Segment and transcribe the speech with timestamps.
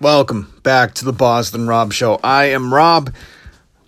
[0.00, 2.18] Welcome back to the Boston Robb Show.
[2.24, 3.14] I am Rob.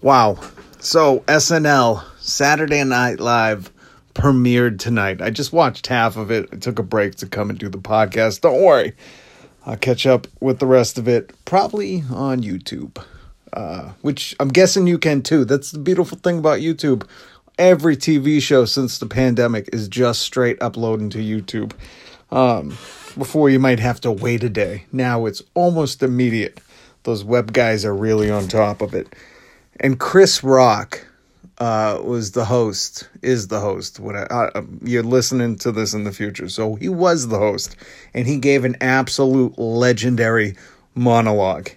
[0.01, 0.39] Wow.
[0.79, 3.73] So, SNL, Saturday Night Live,
[4.15, 5.21] premiered tonight.
[5.21, 6.49] I just watched half of it.
[6.53, 8.43] I took a break to come and do the podcast.
[8.43, 8.95] Don't worry.
[9.67, 13.05] I'll catch up with the rest of it probably on YouTube,
[13.53, 15.45] uh, which I'm guessing you can too.
[15.45, 17.05] That's the beautiful thing about YouTube.
[17.59, 21.73] Every TV show since the pandemic is just straight uploading to YouTube.
[22.31, 22.79] Um,
[23.17, 24.85] before you might have to wait a day.
[24.93, 26.61] Now it's almost immediate.
[27.05, 29.15] Those web guys are really on top of it.
[29.79, 31.07] And Chris Rock
[31.59, 34.01] uh, was the host, is the host.
[34.01, 37.77] What I, uh, you're listening to this in the future, so he was the host,
[38.13, 40.57] and he gave an absolute legendary
[40.95, 41.71] monologue.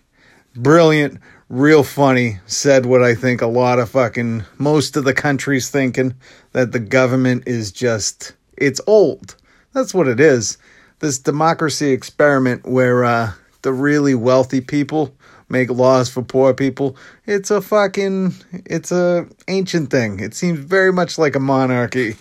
[0.56, 2.40] Brilliant, real funny.
[2.46, 6.16] Said what I think a lot of fucking most of the country's thinking
[6.52, 9.36] that the government is just it's old.
[9.74, 10.58] That's what it is
[11.00, 13.32] this democracy experiment where uh,
[13.62, 15.14] the really wealthy people
[15.50, 16.96] make laws for poor people.
[17.26, 18.34] It's a fucking
[18.66, 20.20] it's a ancient thing.
[20.20, 22.16] It seems very much like a monarchy.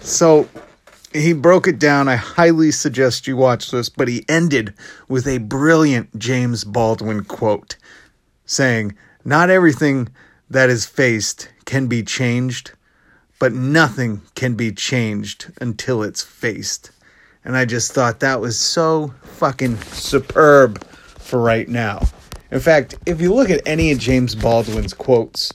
[0.00, 0.48] So
[1.12, 2.08] he broke it down.
[2.08, 4.74] I highly suggest you watch this, but he ended
[5.08, 7.76] with a brilliant James Baldwin quote
[8.46, 10.08] saying, "Not everything
[10.48, 12.72] that is faced can be changed,
[13.38, 16.90] but nothing can be changed until it's faced."
[17.48, 22.06] And I just thought that was so fucking superb for right now.
[22.50, 25.50] In fact, if you look at any of James Baldwin's quotes,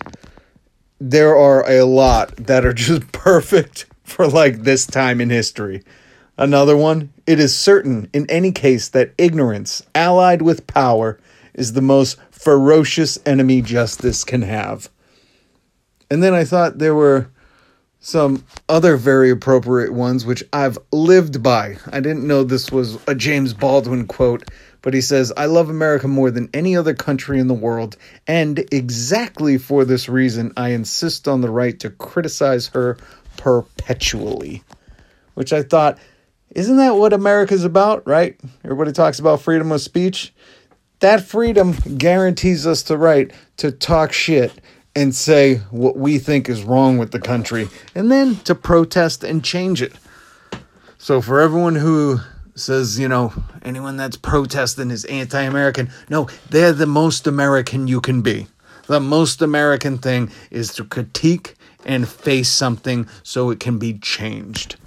[1.00, 5.84] there are a lot that are just perfect for like this time in history.
[6.36, 11.20] Another one, it is certain in any case that ignorance, allied with power,
[11.54, 14.90] is the most ferocious enemy justice can have.
[16.10, 17.30] And then I thought there were
[18.04, 21.78] some other very appropriate ones, which I've lived by.
[21.90, 24.44] I didn't know this was a James Baldwin quote,
[24.82, 27.96] but he says, I love America more than any other country in the world,
[28.28, 32.98] and exactly for this reason, I insist on the right to criticize her
[33.38, 34.64] perpetually.
[35.36, 35.98] Which I thought,
[36.50, 38.38] isn't that what America's about, right?
[38.66, 40.34] Everybody talks about freedom of speech.
[41.00, 44.52] That freedom guarantees us the right to talk shit
[44.96, 49.44] and say what we think is wrong with the country and then to protest and
[49.44, 49.94] change it.
[50.98, 52.20] So, for everyone who
[52.56, 53.34] says, you know,
[53.64, 58.48] anyone that's protesting is anti American, no, they're the most American you can be.
[58.88, 61.56] The most American thing is to critique
[61.86, 64.78] and face something so it can be changed.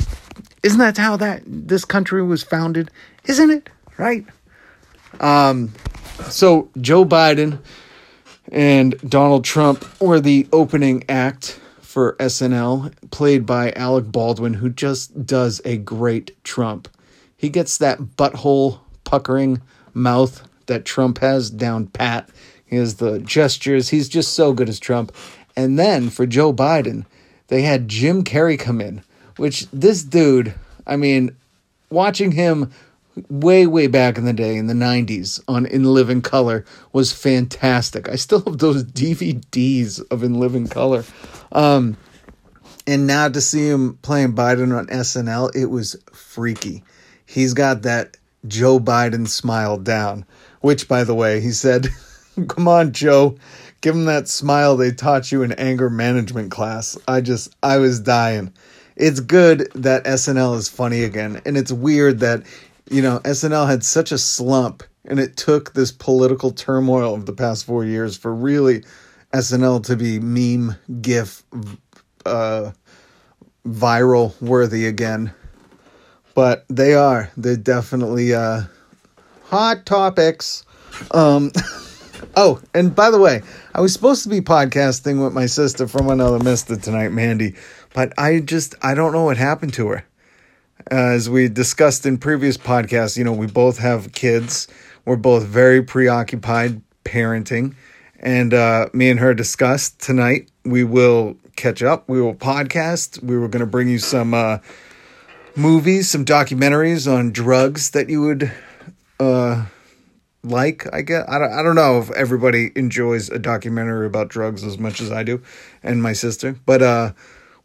[0.63, 2.91] Isn't that how that this country was founded?
[3.25, 3.69] Isn't it?
[3.99, 4.27] Right?
[5.21, 5.73] Um
[6.29, 7.59] so Joe Biden
[8.53, 15.27] and Donald Trump were the opening act for SNL, played by Alec Baldwin, who just
[15.27, 16.89] does a great Trump.
[17.37, 19.63] He gets that butthole puckering
[19.95, 22.29] mouth that Trump has down pat.
[22.67, 23.89] He has the gestures.
[23.89, 25.15] He's just so good as Trump.
[25.57, 27.07] And then for Joe Biden,
[27.49, 29.03] they had Jim Carrey come in,
[29.37, 30.55] which this dude,
[30.87, 31.35] I mean,
[31.89, 32.73] watching him
[33.31, 38.09] way way back in the day in the 90s on in living color was fantastic.
[38.09, 41.05] I still have those dvds of in living color.
[41.53, 41.97] Um,
[42.87, 46.85] and now to see him playing biden on snl it was freaky.
[47.25, 48.17] He's got that
[48.47, 50.25] joe biden smile down
[50.61, 51.89] which by the way he said
[52.49, 53.37] come on joe
[53.81, 56.99] give him that smile they taught you in anger management class.
[57.09, 58.53] I just i was dying.
[58.97, 61.43] It's good that SNL is funny again.
[61.45, 62.43] And it's weird that
[62.91, 67.33] you know, SNL had such a slump, and it took this political turmoil of the
[67.33, 68.85] past four years for really
[69.33, 71.43] SNL to be meme, GIF,
[72.25, 72.73] uh,
[73.67, 75.33] viral worthy again.
[76.35, 77.31] But they are.
[77.37, 78.63] They're definitely uh,
[79.45, 80.65] hot topics.
[81.11, 81.51] Um,
[82.37, 83.43] oh, and by the way,
[83.75, 87.57] I was supposed to be podcasting with my sister from another mister tonight, Mandy,
[87.95, 90.05] but I just I don't know what happened to her
[90.89, 94.69] as we discussed in previous podcasts, you know, we both have kids.
[95.05, 97.75] We're both very preoccupied parenting.
[98.21, 100.51] And uh, me and her discussed tonight.
[100.65, 102.09] We will catch up.
[102.09, 103.23] We will podcast.
[103.23, 104.59] We were going to bring you some uh,
[105.57, 108.53] movies, some documentaries on drugs that you would
[109.21, 109.67] uh,
[110.43, 110.93] like.
[110.93, 114.79] I guess I don't, I don't know if everybody enjoys a documentary about drugs as
[114.79, 115.43] much as I do,
[115.83, 116.57] and my sister.
[116.65, 116.83] But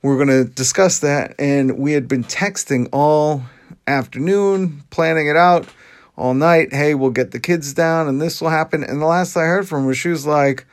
[0.03, 1.35] uh, we're going to discuss that.
[1.39, 3.43] And we had been texting all
[3.87, 5.67] afternoon, planning it out
[6.17, 6.73] all night.
[6.73, 8.83] Hey, we'll get the kids down and this will happen.
[8.83, 10.65] And the last I heard from her, she was like,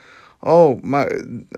[0.43, 1.09] oh, my,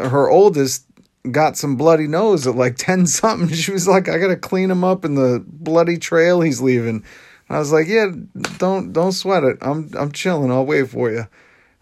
[0.01, 0.87] her oldest
[1.31, 3.49] got some bloody nose at like 10 something.
[3.49, 7.05] She was like, I got to clean him up in the bloody trail he's leaving.
[7.51, 8.13] I was like, yeah,
[8.59, 9.59] don't don't sweat it.
[9.61, 10.53] I'm I'm chilling.
[10.53, 11.27] I'll wait for you.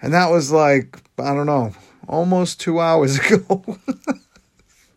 [0.01, 1.75] And that was like I don't know,
[2.09, 3.79] almost two hours ago.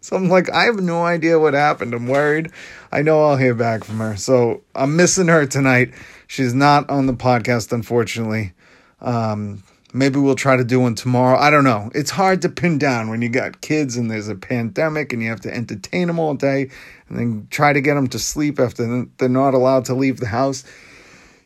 [0.01, 1.93] So I'm like, I have no idea what happened.
[1.93, 2.51] I'm worried.
[2.91, 4.17] I know I'll hear back from her.
[4.17, 5.93] So I'm missing her tonight.
[6.25, 8.53] She's not on the podcast, unfortunately.
[8.99, 9.61] Um,
[9.93, 11.37] maybe we'll try to do one tomorrow.
[11.37, 11.91] I don't know.
[11.93, 15.29] It's hard to pin down when you got kids and there's a pandemic and you
[15.29, 16.71] have to entertain them all day
[17.07, 20.27] and then try to get them to sleep after they're not allowed to leave the
[20.27, 20.63] house.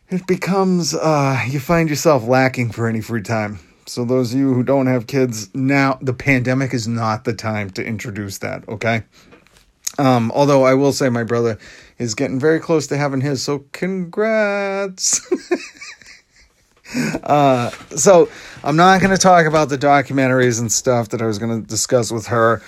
[0.10, 3.60] It becomes, uh, you find yourself lacking for any free time.
[3.88, 7.70] So, those of you who don't have kids, now the pandemic is not the time
[7.72, 9.04] to introduce that, okay?
[10.00, 11.60] Um, although I will say my brother
[11.98, 15.22] is getting very close to having his, so congrats.
[17.24, 18.28] uh, so
[18.64, 21.68] I'm not going to talk about the documentaries and stuff that I was going to
[21.68, 22.62] discuss with her.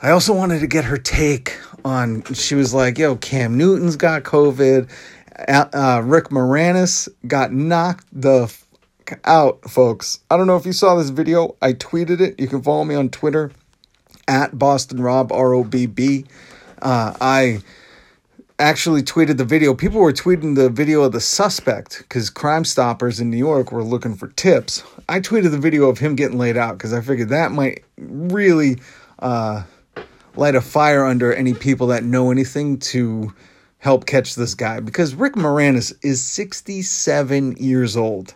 [0.00, 2.24] I also wanted to get her take on.
[2.34, 4.90] She was like, "Yo, Cam Newton's got COVID.
[5.48, 8.54] Uh, Rick Moranis got knocked the
[9.24, 10.20] out, folks.
[10.30, 11.56] I don't know if you saw this video.
[11.60, 12.38] I tweeted it.
[12.38, 13.50] You can follow me on Twitter
[14.28, 16.24] at Boston Robb R O B B.
[16.80, 17.60] Uh, I
[18.58, 19.74] actually tweeted the video.
[19.74, 23.82] People were tweeting the video of the suspect because Crime Stoppers in New York were
[23.82, 24.82] looking for tips.
[25.08, 28.78] I tweeted the video of him getting laid out because I figured that might really
[29.18, 29.64] uh,
[30.36, 33.32] light a fire under any people that know anything to
[33.78, 34.80] help catch this guy.
[34.80, 38.34] Because Rick Moranis is 67 years old.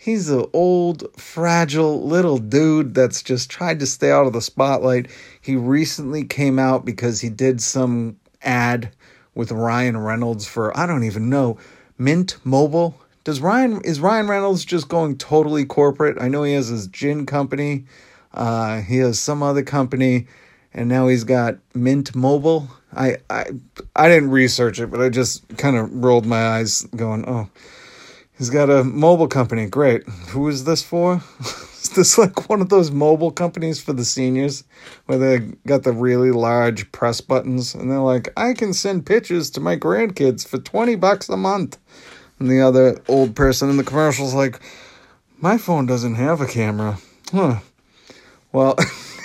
[0.00, 5.08] He's an old, fragile little dude that's just tried to stay out of the spotlight.
[5.40, 8.94] He recently came out because he did some ad
[9.34, 11.58] with Ryan Reynolds for I don't even know
[11.98, 12.94] Mint Mobile.
[13.24, 16.16] Does Ryan is Ryan Reynolds just going totally corporate?
[16.20, 17.84] I know he has his gin company.
[18.32, 20.28] Uh, he has some other company,
[20.72, 22.68] and now he's got Mint Mobile.
[22.94, 23.46] I I
[23.96, 27.48] I didn't research it, but I just kind of rolled my eyes, going, "Oh,
[28.38, 29.66] he's got a mobile company.
[29.66, 30.06] Great.
[30.30, 31.22] Who is this for?"
[31.88, 34.64] Is this like one of those mobile companies for the seniors
[35.06, 39.48] where they got the really large press buttons and they're like, I can send pictures
[39.50, 41.78] to my grandkids for 20 bucks a month.
[42.38, 44.60] And the other old person in the commercial's like,
[45.40, 46.98] My phone doesn't have a camera.
[47.32, 47.60] Huh.
[48.52, 48.76] Well,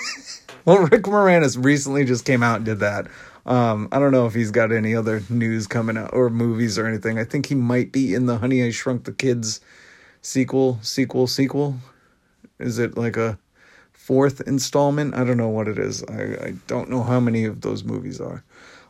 [0.65, 3.07] well, Rick Moranis recently just came out and did that.
[3.45, 6.87] Um, I don't know if he's got any other news coming out or movies or
[6.87, 7.19] anything.
[7.19, 9.59] I think he might be in the Honey I Shrunk the Kids
[10.21, 11.75] sequel, sequel, sequel.
[12.59, 13.37] Is it like a
[13.91, 15.15] fourth installment?
[15.15, 16.03] I don't know what it is.
[16.03, 18.43] I, I don't know how many of those movies are.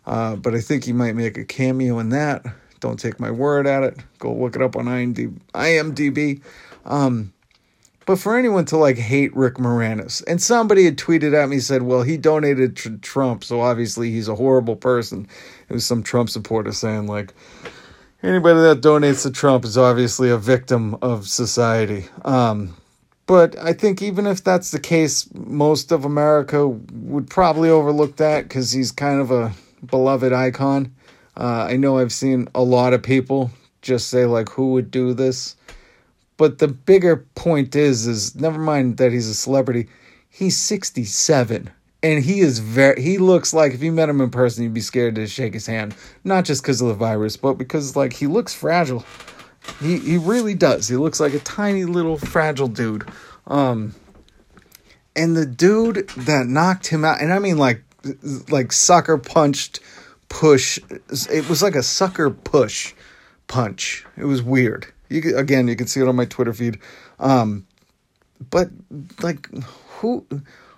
[0.06, 2.46] Uh, but I think he might make a cameo in that.
[2.80, 3.98] Don't take my word at it.
[4.20, 5.40] Go look it up on IMDb.
[5.54, 6.42] IMDb.
[6.86, 7.33] Um,
[8.06, 11.84] but for anyone to like hate Rick Moranis, and somebody had tweeted at me said,
[11.84, 15.28] "Well, he donated to Trump, so obviously he's a horrible person."
[15.70, 17.34] It was some Trump supporter saying like,
[18.22, 22.76] "Anybody that donates to Trump is obviously a victim of society." Um,
[23.26, 28.44] but I think even if that's the case, most of America would probably overlook that
[28.44, 29.54] because he's kind of a
[29.86, 30.94] beloved icon.
[31.38, 33.52] Uh, I know I've seen a lot of people
[33.82, 35.56] just say like, "Who would do this?"
[36.38, 39.88] But the bigger point is, is never mind that he's a celebrity.
[40.30, 41.70] He's sixty-seven,
[42.02, 43.02] and he is very.
[43.02, 45.68] He looks like if you met him in person, you'd be scared to shake his
[45.68, 45.96] hand.
[46.24, 49.06] Not just because of the virus, but because like he looks fragile.
[49.80, 50.88] He he really does.
[50.88, 53.08] He looks like a tiny little fragile dude.
[53.48, 53.96] Um
[55.16, 57.84] and the dude that knocked him out, and I mean like
[58.50, 59.80] like sucker punched
[60.30, 60.80] push.
[61.30, 62.94] It was like a sucker push
[63.48, 64.06] punch.
[64.18, 64.88] It was weird.
[65.14, 66.80] You again, you can see it on my Twitter feed.
[67.20, 67.66] Um
[68.50, 68.70] but
[69.22, 69.48] like
[70.00, 70.26] who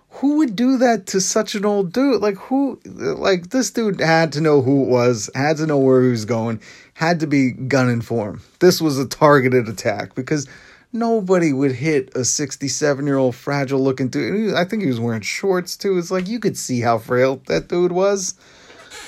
[0.10, 2.22] who would do that to such an old dude?
[2.22, 6.01] Like who like this dude had to know who it was, had to know where
[6.04, 6.62] he was going,
[6.94, 8.42] had to be gunning for him.
[8.60, 10.48] This was a targeted attack because
[10.94, 14.56] nobody would hit a 67 year old fragile looking dude.
[14.56, 15.98] I think he was wearing shorts too.
[15.98, 18.36] It's like you could see how frail that dude was.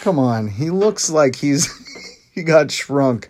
[0.02, 1.72] Come on, he looks like he's
[2.34, 3.30] he got shrunk.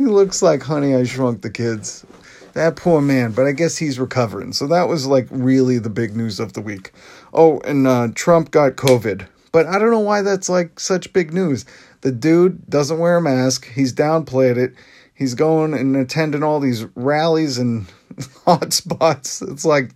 [0.00, 2.06] He looks like Honey I Shrunk the Kids.
[2.54, 4.54] That poor man, but I guess he's recovering.
[4.54, 6.92] So that was like really the big news of the week.
[7.34, 9.28] Oh, and uh, Trump got COVID.
[9.52, 11.66] But I don't know why that's like such big news.
[12.00, 13.70] The dude doesn't wear a mask.
[13.70, 14.72] He's downplayed it.
[15.12, 17.84] He's going and attending all these rallies and
[18.46, 19.42] hot spots.
[19.42, 19.90] It's like,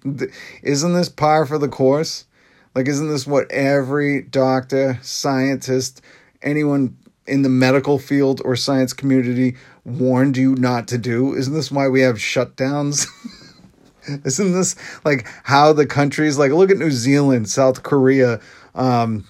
[0.62, 2.26] isn't this par for the course?
[2.74, 6.02] Like, isn't this what every doctor, scientist,
[6.42, 11.34] anyone in the medical field or science community warned you not to do?
[11.34, 13.06] Isn't this why we have shutdowns?
[14.24, 18.40] Isn't this like how the countries like look at New Zealand, South Korea,
[18.74, 19.24] um,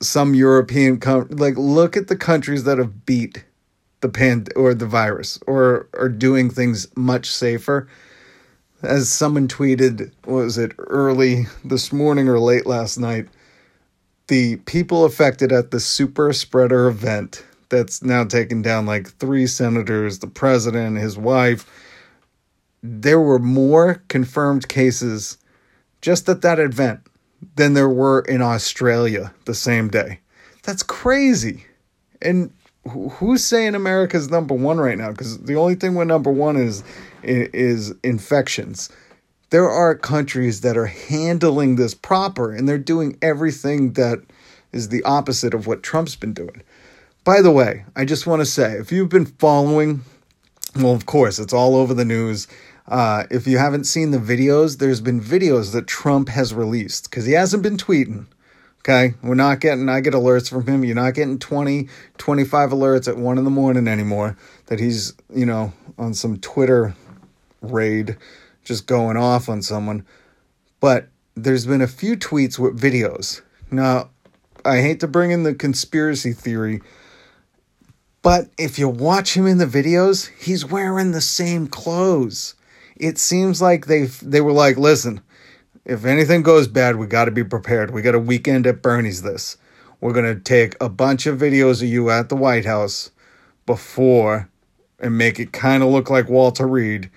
[0.00, 3.44] some European com- like look at the countries that have beat
[4.00, 7.88] the pan or the virus or are doing things much safer.
[8.82, 13.28] As someone tweeted, was it early this morning or late last night?
[14.28, 20.18] The people affected at the super spreader event that's now taken down like three senators,
[20.18, 21.66] the president, his wife.
[22.82, 25.38] There were more confirmed cases
[26.02, 27.00] just at that event
[27.56, 30.20] than there were in Australia the same day.
[30.62, 31.64] That's crazy.
[32.20, 32.52] And
[32.88, 35.10] who's saying America's number one right now?
[35.10, 36.82] Because the only thing we're number one is
[37.22, 38.90] is infections.
[39.50, 44.20] There are countries that are handling this proper, and they're doing everything that
[44.72, 46.62] is the opposite of what Trump's been doing.
[47.30, 50.00] By the way, I just want to say if you've been following,
[50.74, 52.48] well, of course, it's all over the news.
[52.88, 57.26] Uh, if you haven't seen the videos, there's been videos that Trump has released because
[57.26, 58.26] he hasn't been tweeting.
[58.80, 60.84] Okay, we're not getting, I get alerts from him.
[60.84, 65.46] You're not getting 20, 25 alerts at one in the morning anymore that he's, you
[65.46, 66.96] know, on some Twitter
[67.62, 68.16] raid
[68.64, 70.04] just going off on someone.
[70.80, 71.06] But
[71.36, 73.40] there's been a few tweets with videos.
[73.70, 74.10] Now,
[74.64, 76.80] I hate to bring in the conspiracy theory,
[78.22, 82.54] but if you watch him in the videos, he's wearing the same clothes
[83.00, 85.22] it seems like they they were like, listen,
[85.84, 87.90] if anything goes bad, we got to be prepared.
[87.90, 89.22] We got a weekend at Bernie's.
[89.22, 89.56] This
[90.00, 93.10] we're gonna take a bunch of videos of you at the White House
[93.66, 94.48] before
[94.98, 97.10] and make it kind of look like Walter Reed,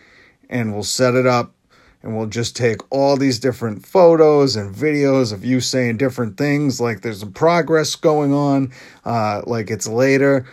[0.49, 1.53] and we'll set it up
[2.01, 6.81] and we'll just take all these different photos and videos of you saying different things
[6.81, 8.71] like there's a progress going on
[9.05, 10.45] uh, like it's later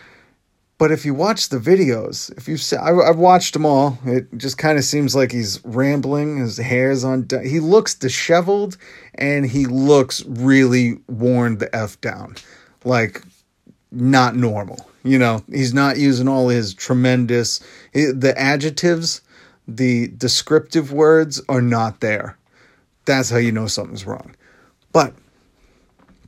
[0.80, 3.98] but if you watch the videos, if you see, I've watched them all.
[4.06, 6.38] It just kind of seems like he's rambling.
[6.38, 7.28] His hair's on.
[7.44, 8.78] He looks disheveled,
[9.16, 12.36] and he looks really worn the f down,
[12.82, 13.22] like
[13.92, 14.88] not normal.
[15.04, 17.60] You know, he's not using all his tremendous.
[17.92, 19.20] The adjectives,
[19.68, 22.38] the descriptive words are not there.
[23.04, 24.34] That's how you know something's wrong.
[24.92, 25.12] But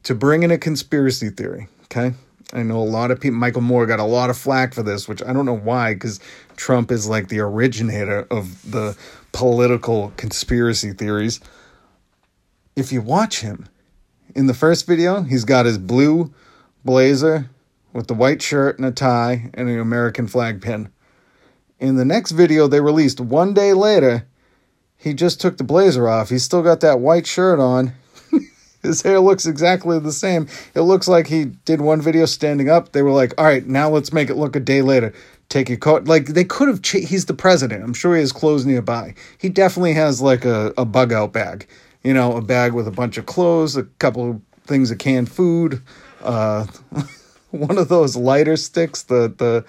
[0.02, 2.12] to bring in a conspiracy theory, okay?
[2.52, 5.08] I know a lot of people, Michael Moore got a lot of flack for this,
[5.08, 6.20] which I don't know why, because
[6.56, 8.96] Trump is like the originator of the
[9.32, 11.40] political conspiracy theories.
[12.76, 13.68] If you watch him,
[14.34, 16.32] in the first video, he's got his blue
[16.84, 17.50] blazer
[17.92, 20.90] with the white shirt and a tie and an American flag pin.
[21.78, 24.26] In the next video they released one day later,
[24.96, 26.28] he just took the blazer off.
[26.30, 27.92] He's still got that white shirt on
[28.82, 30.48] his hair looks exactly the same.
[30.74, 32.92] It looks like he did one video standing up.
[32.92, 35.12] They were like, all right, now let's make it look a day later.
[35.48, 36.04] Take your coat.
[36.04, 37.84] Like, they could have, ch- he's the president.
[37.84, 39.14] I'm sure he has clothes nearby.
[39.38, 41.68] He definitely has like a, a bug out bag,
[42.02, 45.30] you know, a bag with a bunch of clothes, a couple of things of canned
[45.30, 45.82] food,
[46.22, 46.66] uh,
[47.50, 49.64] one of those lighter sticks, the, the,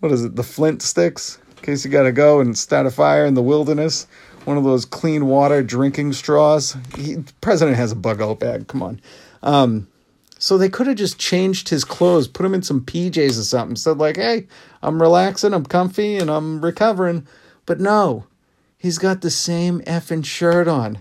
[0.00, 2.90] what is it, the flint sticks, in case you got to go and start a
[2.90, 4.06] fire in the wilderness
[4.46, 6.76] one of those clean water drinking straws.
[6.96, 8.68] He, president has a bug out bag.
[8.68, 9.00] Come on.
[9.42, 9.88] Um,
[10.38, 13.76] so they could have just changed his clothes, put him in some PJs or something,
[13.76, 14.46] said like, "Hey,
[14.82, 17.26] I'm relaxing, I'm comfy, and I'm recovering."
[17.64, 18.26] But no,
[18.78, 20.98] he's got the same effing shirt on.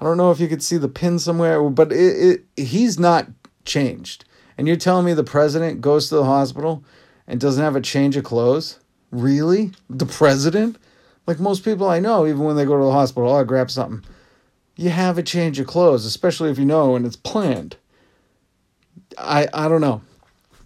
[0.00, 3.26] I don't know if you could see the pin somewhere, but it, it he's not
[3.64, 4.24] changed.
[4.56, 6.84] And you're telling me the president goes to the hospital
[7.26, 8.80] and doesn't have a change of clothes?
[9.10, 9.72] Really?
[9.88, 10.78] The president?
[11.28, 13.70] Like most people I know, even when they go to the hospital, oh, I grab
[13.70, 14.02] something.
[14.76, 17.76] You have a change of clothes, especially if you know and it's planned.
[19.18, 20.00] I I don't know.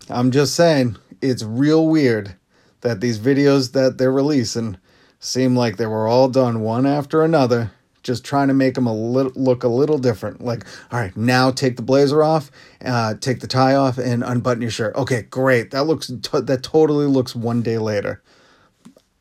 [0.08, 2.36] I'm just saying it's real weird
[2.82, 4.76] that these videos that they're releasing
[5.18, 7.72] seem like they were all done one after another,
[8.04, 10.44] just trying to make them a little look a little different.
[10.44, 12.52] Like, all right, now take the blazer off,
[12.84, 14.94] uh, take the tie off, and unbutton your shirt.
[14.94, 15.72] Okay, great.
[15.72, 18.22] That looks t- that totally looks one day later.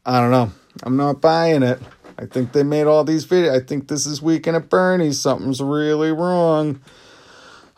[0.05, 0.51] I don't know.
[0.83, 1.79] I'm not buying it.
[2.17, 3.55] I think they made all these videos.
[3.55, 5.19] I think this is Weekend at Bernie's.
[5.19, 6.81] Something's really wrong.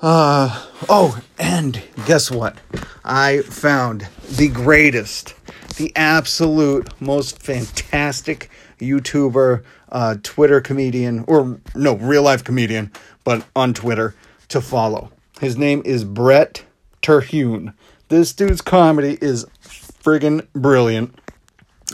[0.01, 2.57] Uh, oh, and guess what?
[3.05, 5.33] I found the greatest,
[5.77, 12.91] the absolute most fantastic YouTuber, uh, Twitter comedian, or no, real life comedian,
[13.23, 14.13] but on Twitter
[14.49, 15.09] to follow.
[15.39, 16.65] His name is Brett
[17.01, 17.73] Terhune.
[18.09, 21.17] This dude's comedy is friggin' brilliant.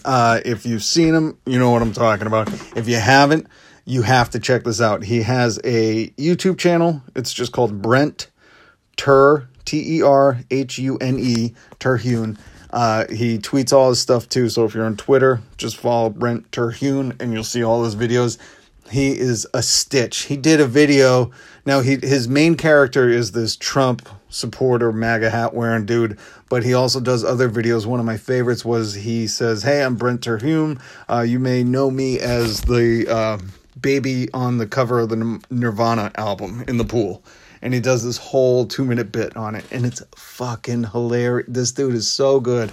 [0.05, 2.51] Uh, if you've seen him, you know what I'm talking about.
[2.75, 3.47] If you haven't,
[3.85, 5.03] you have to check this out.
[5.03, 7.01] He has a YouTube channel.
[7.15, 8.29] It's just called Brent
[8.97, 12.37] Ter T E R H U N E Terhune.
[12.71, 14.49] Uh, he tweets all his stuff too.
[14.49, 18.37] So if you're on Twitter, just follow Brent Terhune and you'll see all his videos.
[18.89, 20.23] He is a stitch.
[20.23, 21.31] He did a video.
[21.65, 26.17] Now he his main character is this Trump supporter, MAGA hat wearing dude,
[26.49, 27.85] but he also does other videos.
[27.85, 30.79] One of my favorites was he says, "Hey, I'm Brent Terhune.
[31.09, 33.37] Uh, you may know me as the uh,
[33.79, 37.23] baby on the cover of the Nirvana album in the pool."
[37.61, 41.47] And he does this whole two minute bit on it, and it's fucking hilarious.
[41.49, 42.71] This dude is so good.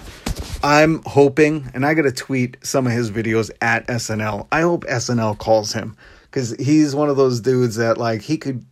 [0.63, 4.47] I'm hoping, and I got to tweet some of his videos at SNL.
[4.51, 8.65] I hope SNL calls him because he's one of those dudes that like he could.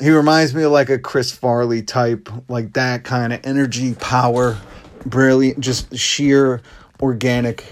[0.00, 4.58] He reminds me of like a Chris Farley type, like that kind of energy, power,
[5.06, 6.60] brilliant, just sheer
[7.00, 7.64] organic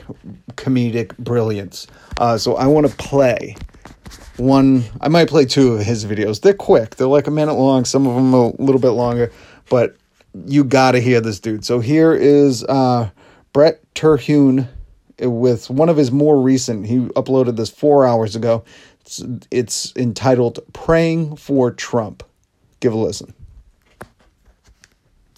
[0.52, 1.86] comedic brilliance.
[2.18, 3.56] Uh, so I want to play
[4.36, 4.84] one.
[5.00, 6.40] I might play two of his videos.
[6.40, 6.96] They're quick.
[6.96, 7.84] They're like a minute long.
[7.84, 9.32] Some of them a little bit longer,
[9.68, 9.96] but
[10.46, 11.64] you got to hear this dude.
[11.64, 13.10] So here is uh,
[13.52, 14.68] Brett Terhune
[15.20, 16.86] with one of his more recent.
[16.86, 18.64] He uploaded this four hours ago.
[19.02, 22.22] It's, it's entitled "Praying for Trump."
[22.80, 23.34] Give a listen.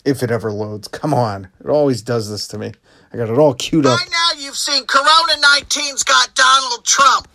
[0.04, 1.48] If it ever loads, come on!
[1.60, 2.72] It always does this to me.
[3.12, 3.98] I got it all queued up.
[3.98, 7.28] By now, you've seen Corona 19's got Donald Trump.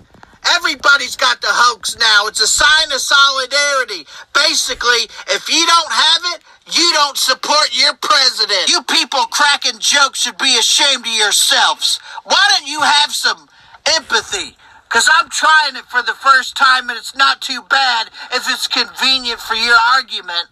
[0.47, 2.27] Everybody's got the hoax now.
[2.27, 4.07] It's a sign of solidarity.
[4.33, 6.41] Basically, if you don't have it,
[6.73, 8.69] you don't support your president.
[8.69, 11.99] You people cracking jokes should be ashamed of yourselves.
[12.23, 13.49] Why don't you have some
[13.95, 14.57] empathy?
[14.89, 18.67] Because I'm trying it for the first time and it's not too bad if it's
[18.67, 20.47] convenient for your argument.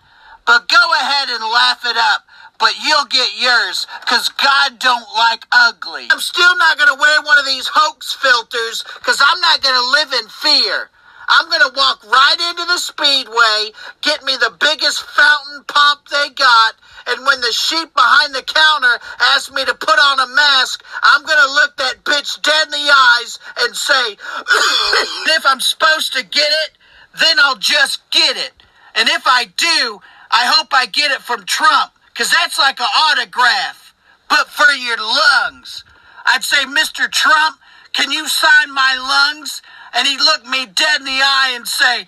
[0.45, 2.25] But go ahead and laugh it up
[2.59, 6.07] but you'll get yours because God don't like ugly.
[6.11, 9.75] I'm still not going to wear one of these hoax filters because I'm not going
[9.75, 10.89] to live in fear.
[11.29, 16.29] I'm going to walk right into the speedway, get me the biggest fountain pop they
[16.29, 16.73] got,
[17.05, 21.23] and when the sheep behind the counter asks me to put on a mask, I'm
[21.23, 24.13] going to look that bitch dead in the eyes and say,
[25.37, 26.71] if I'm supposed to get it,
[27.19, 28.51] then I'll just get it.
[28.95, 30.01] And if I do,
[30.31, 33.93] I hope I get it from Trump because that's like an autograph,
[34.27, 35.85] but for your lungs.
[36.25, 37.09] I'd say, Mr.
[37.09, 37.61] Trump,
[37.93, 39.61] can you sign my lungs?
[39.93, 42.05] And he'd look me dead in the eye and say,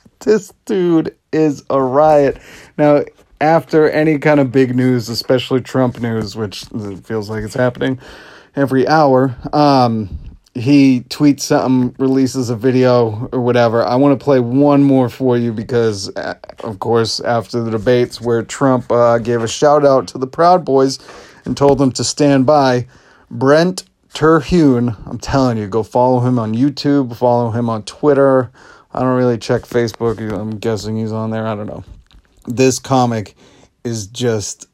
[0.20, 2.38] This dude is a riot.
[2.78, 3.04] Now,
[3.42, 6.64] after any kind of big news, especially Trump news, which
[7.04, 7.98] feels like it's happening
[8.56, 10.18] every hour, um,
[10.54, 13.84] he tweets something, releases a video or whatever.
[13.84, 16.34] I want to play one more for you because, uh,
[16.64, 20.64] of course, after the debates where Trump uh, gave a shout out to the Proud
[20.64, 20.98] Boys
[21.44, 22.86] and told them to stand by,
[23.30, 28.50] Brent Terhune, I'm telling you, go follow him on YouTube, follow him on Twitter.
[28.92, 30.18] I don't really check Facebook.
[30.32, 31.46] I'm guessing he's on there.
[31.46, 31.84] I don't know.
[32.46, 33.36] This comic
[33.84, 34.66] is just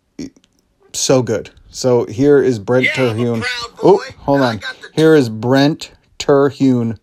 [0.94, 1.50] so good.
[1.76, 3.42] So here is Brent yeah, Terhune.
[3.82, 4.60] Oh, hold on.
[4.94, 6.98] Here is Brent Terhune,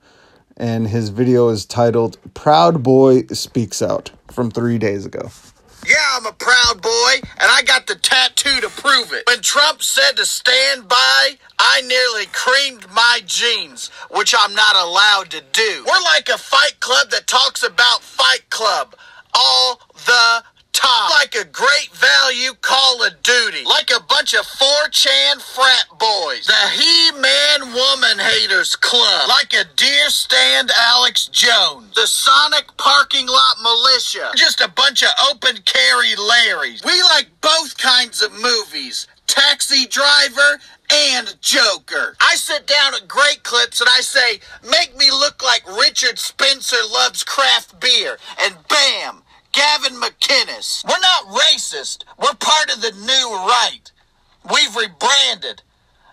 [0.58, 5.30] and his video is titled "Proud Boy Speaks Out" from three days ago.
[5.86, 9.28] Yeah, I'm a proud boy, and I got the tattoo to prove it.
[9.28, 15.30] When Trump said to stand by, I nearly creamed my jeans, which I'm not allowed
[15.32, 15.84] to do.
[15.86, 18.96] We're like a fight club that talks about Fight Club
[19.36, 20.44] all the
[20.84, 21.10] time.
[21.10, 23.64] Like a great value Call of Duty.
[23.66, 26.46] Like a bunch of 4chan frat boys.
[26.46, 29.30] The He-Man Woman Haters Club.
[29.30, 31.96] Like a deer stand Alex Jones.
[31.96, 34.32] The Sonic Parking Lot Militia.
[34.36, 36.86] Just a bunch of open carry Larrys.
[36.86, 39.08] We like both kinds of movies.
[39.28, 40.60] Taxi Driver
[40.92, 42.16] and Joker.
[42.22, 46.78] I sit down at Great Clips and I say, make me look like Richard Spencer
[46.92, 48.18] loves craft beer.
[48.42, 49.23] And bam,
[49.54, 50.84] Gavin McInnes.
[50.84, 52.04] We're not racist.
[52.20, 53.92] We're part of the new right.
[54.52, 55.62] We've rebranded.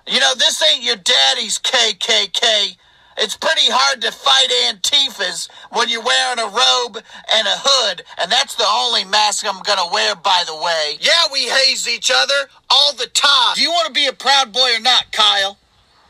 [0.07, 2.77] You know, this ain't your daddy's KKK.
[3.19, 8.33] It's pretty hard to fight Antifas when you're wearing a robe and a hood, and
[8.33, 10.97] that's the only mask I'm gonna wear, by the way.
[11.01, 13.57] Yeah, we haze each other all the time.
[13.57, 15.59] Do you want to be a proud boy or not, Kyle?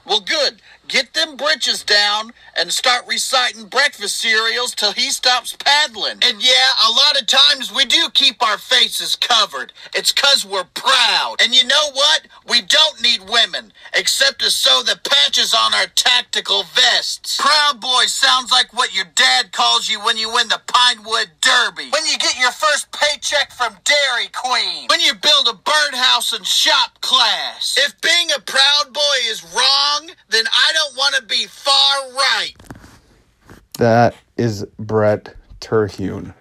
[0.06, 0.62] Well, good.
[0.90, 6.18] Get them britches down and start reciting breakfast cereals till he stops paddling.
[6.20, 9.72] And yeah, a lot of times we do keep our faces covered.
[9.94, 11.36] It's cause we're proud.
[11.40, 12.22] And you know what?
[12.48, 17.40] We don't need women, except to sew the patches on our tactical vests.
[17.40, 21.90] Proud boy sounds like what your dad calls you when you win the Pinewood Derby.
[21.90, 24.88] When you get your first paycheck from Dairy Queen.
[24.88, 27.76] When you build a birdhouse and shop class.
[27.78, 32.52] If being a proud boy is wrong, then I don't want to be far right.
[33.78, 36.34] That is Brett Terhune.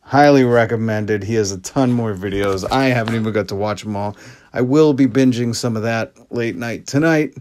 [0.00, 1.24] Highly recommended.
[1.24, 2.70] He has a ton more videos.
[2.70, 4.16] I haven't even got to watch them all.
[4.52, 7.34] I will be binging some of that late night tonight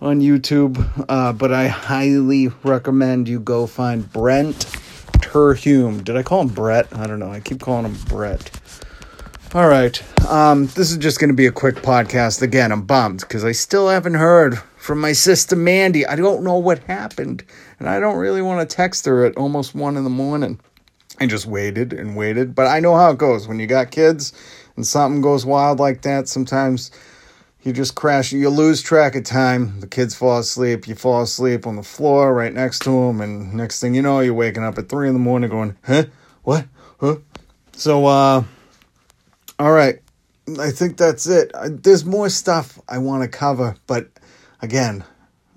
[0.00, 4.66] on YouTube, uh, but I highly recommend you go find Brent
[5.20, 6.02] Terhune.
[6.02, 6.88] Did I call him Brett?
[6.92, 7.30] I don't know.
[7.30, 8.50] I keep calling him Brett.
[9.54, 10.02] All right.
[10.28, 12.42] Um, this is just going to be a quick podcast.
[12.42, 16.04] Again, I'm bummed because I still haven't heard from my sister Mandy.
[16.04, 17.44] I don't know what happened,
[17.78, 20.58] and I don't really want to text her at almost one in the morning.
[21.20, 24.32] I just waited and waited, but I know how it goes when you got kids
[24.74, 26.26] and something goes wild like that.
[26.26, 26.90] Sometimes
[27.62, 29.78] you just crash, you lose track of time.
[29.78, 33.54] The kids fall asleep, you fall asleep on the floor right next to them, and
[33.54, 36.06] next thing you know, you're waking up at three in the morning going, huh?
[36.42, 36.66] What?
[36.98, 37.18] Huh?
[37.70, 38.42] So, uh,
[39.60, 40.00] all right.
[40.58, 41.52] I think that's it.
[41.84, 44.08] There's more stuff I want to cover, but
[44.62, 45.04] again,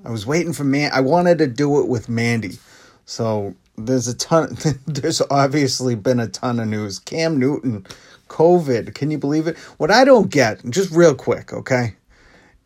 [0.04, 0.92] I was waiting for man.
[0.94, 2.58] I wanted to do it with Mandy.
[3.06, 4.58] So there's a ton.
[4.88, 7.00] There's obviously been a ton of news.
[7.00, 7.86] Cam Newton
[8.30, 8.94] COVID.
[8.96, 9.58] Can you believe it?
[9.78, 11.96] What I don't get, just real quick, okay,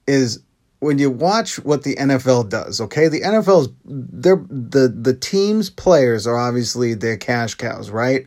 [0.08, 0.39] is
[0.80, 3.08] when you watch what the NFL does, okay?
[3.08, 8.25] The NFL's they're the the teams players are obviously their cash cows, right?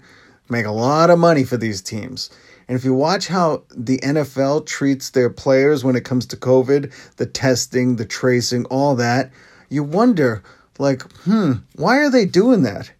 [0.49, 2.31] Make a lot of money for these teams.
[2.73, 6.91] And if you watch how the NFL treats their players when it comes to COVID,
[7.19, 9.31] the testing, the tracing, all that,
[9.69, 10.43] you wonder
[10.79, 12.91] like, hmm, why are they doing that?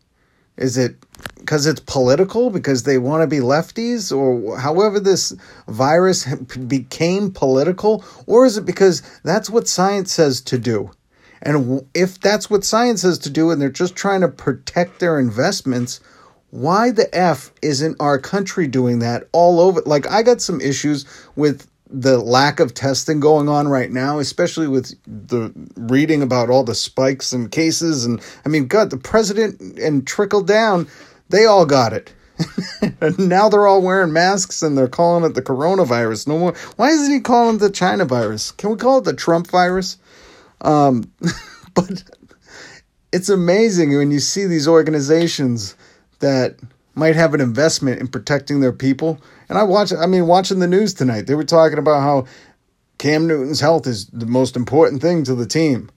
[0.59, 0.97] Is it
[1.39, 2.51] because it's political?
[2.51, 4.15] Because they want to be lefties?
[4.15, 5.35] Or however this
[5.69, 6.27] virus
[6.67, 8.05] became political?
[8.27, 10.91] Or is it because that's what science says to do?
[11.41, 15.19] And if that's what science says to do and they're just trying to protect their
[15.19, 16.01] investments
[16.53, 21.05] why the f isn't our country doing that all over like i got some issues
[21.35, 26.65] with the lack of testing going on right now, especially with the reading about all
[26.65, 28.05] the spikes and cases.
[28.05, 30.89] And I mean, God, the president and trickle down,
[31.29, 32.13] they all got it.
[33.01, 36.27] and now they're all wearing masks and they're calling it the coronavirus.
[36.27, 36.55] No more.
[36.77, 38.51] Why isn't he calling it the China virus?
[38.53, 39.99] Can we call it the Trump virus?
[40.63, 41.13] Um,
[41.75, 42.03] but
[43.13, 45.77] it's amazing when you see these organizations
[46.23, 46.57] that
[46.95, 49.21] might have an investment in protecting their people.
[49.49, 52.27] And I watch, I mean, watching the news tonight, they were talking about how
[52.99, 55.91] Cam Newton's health is the most important thing to the team.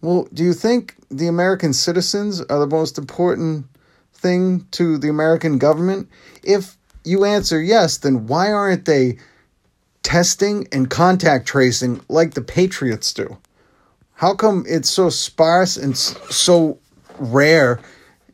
[0.00, 3.66] Well, do you think the American citizens are the most important
[4.14, 6.08] thing to the American government?
[6.42, 9.18] If you answer yes, then why aren't they
[10.02, 13.38] testing and contact tracing like the Patriots do?
[14.14, 16.78] How come it's so sparse and so
[17.18, 17.80] rare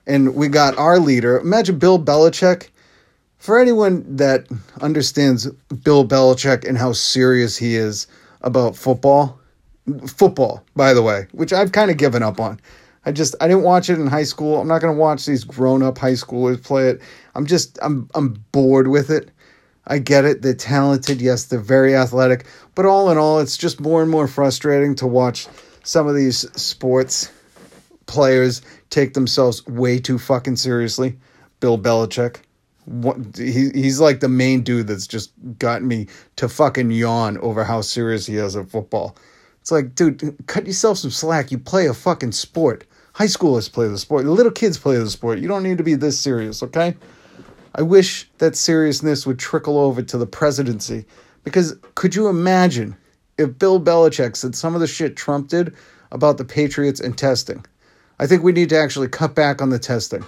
[0.07, 1.39] and we got our leader.
[1.39, 2.69] Imagine Bill Belichick.
[3.39, 4.47] For anyone that
[4.81, 5.47] understands
[5.85, 8.07] Bill Belichick and how serious he is
[8.41, 9.39] about football,
[10.07, 12.61] football, by the way, which I've kind of given up on.
[13.05, 14.61] I just I didn't watch it in high school.
[14.61, 17.01] I'm not going to watch these grown-up high schoolers play it.
[17.35, 19.31] I'm just I'm I'm bored with it.
[19.87, 20.43] I get it.
[20.43, 21.21] They're talented.
[21.21, 22.47] Yes, they're very athletic.
[22.75, 25.47] But all in all, it's just more and more frustrating to watch
[25.85, 27.31] some of these sports
[28.07, 31.17] players take themselves way too fucking seriously.
[31.61, 32.39] Bill Belichick.
[32.85, 37.65] What, he, he's like the main dude that's just gotten me to fucking yawn over
[37.65, 39.17] how serious he is at football.
[39.61, 41.51] It's like, dude, cut yourself some slack.
[41.51, 42.85] You play a fucking sport.
[43.15, 44.25] High schoolers play the sport.
[44.25, 45.41] Little kids play the sport.
[45.41, 46.95] You don't need to be this serious, okay?
[47.75, 51.05] I wish that seriousness would trickle over to the presidency.
[51.43, 52.97] Because could you imagine
[53.39, 55.75] if Bill Belichick said some of the shit Trump did
[56.13, 57.65] about the Patriots and testing?
[58.19, 60.25] I think we need to actually cut back on the testing.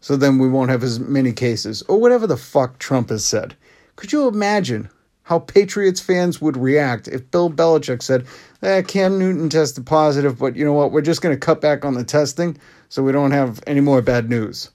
[0.00, 3.56] So then we won't have as many cases, or whatever the fuck Trump has said.
[3.96, 4.88] Could you imagine
[5.24, 8.26] how Patriots fans would react if Bill Belichick said,
[8.62, 10.90] eh, Cam Newton tested positive, but you know what?
[10.90, 12.56] We're just going to cut back on the testing
[12.88, 14.70] so we don't have any more bad news.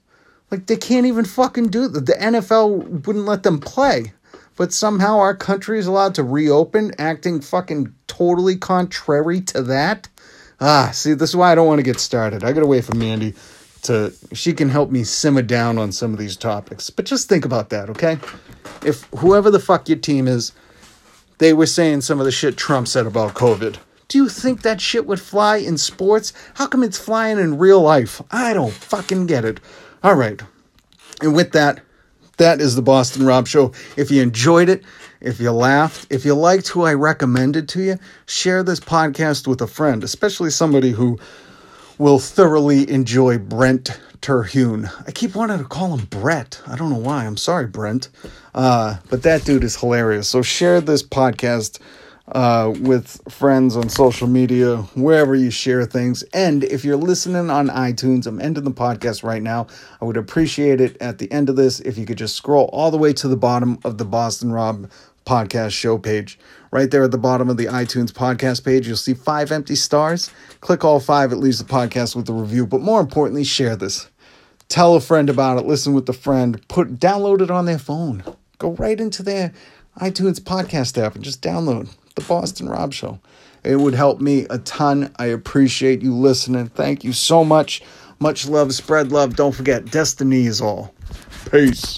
[0.50, 2.06] Like, they can't even fucking do that.
[2.06, 4.12] The NFL wouldn't let them play.
[4.56, 10.08] But somehow our country is allowed to reopen, acting fucking totally contrary to that.
[10.60, 12.44] Ah, see, this is why I don't want to get started.
[12.44, 13.34] I gotta wait for Mandy
[13.82, 16.90] to she can help me simmer down on some of these topics.
[16.90, 18.18] But just think about that, okay?
[18.84, 20.52] If whoever the fuck your team is,
[21.38, 23.76] they were saying some of the shit Trump said about COVID.
[24.08, 26.32] Do you think that shit would fly in sports?
[26.54, 28.22] How come it's flying in real life?
[28.30, 29.60] I don't fucking get it.
[30.02, 30.40] All right.
[31.20, 31.80] And with that,
[32.36, 33.72] that is the Boston Robb Show.
[33.96, 34.84] If you enjoyed it,
[35.20, 39.60] if you laughed, if you liked who I recommended to you, share this podcast with
[39.60, 41.18] a friend, especially somebody who
[41.98, 44.90] will thoroughly enjoy Brent Terhune.
[45.06, 46.60] I keep wanting to call him Brett.
[46.66, 47.24] I don't know why.
[47.24, 48.08] I'm sorry, Brent.
[48.54, 50.28] Uh, but that dude is hilarious.
[50.28, 51.78] So share this podcast
[52.32, 56.22] uh, with friends on social media, wherever you share things.
[56.34, 59.68] And if you're listening on iTunes, I'm ending the podcast right now.
[60.00, 62.90] I would appreciate it at the end of this if you could just scroll all
[62.90, 64.90] the way to the bottom of the Boston Robb
[65.24, 66.38] podcast show page.
[66.72, 70.30] Right there at the bottom of the iTunes podcast page, you'll see five empty stars.
[70.60, 72.66] Click all five, it leaves the podcast with a review.
[72.66, 74.10] But more importantly, share this.
[74.68, 78.24] Tell a friend about it, listen with a friend, put download it on their phone.
[78.58, 79.52] Go right into their
[80.00, 83.20] iTunes podcast app and just download the Boston Robb Show.
[83.62, 85.12] It would help me a ton.
[85.16, 86.66] I appreciate you listening.
[86.68, 87.82] Thank you so much.
[88.18, 89.36] Much love, spread love.
[89.36, 90.94] Don't forget, destiny is all.
[91.50, 91.94] Peace.